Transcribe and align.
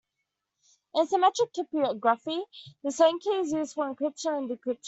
In 0.95 1.05
symmetric 1.05 1.53
cryptography 1.53 2.43
the 2.81 2.91
same 2.91 3.19
key 3.19 3.35
is 3.37 3.51
used 3.53 3.75
for 3.75 3.93
encryption 3.93 4.35
and 4.35 4.49
decryption. 4.49 4.79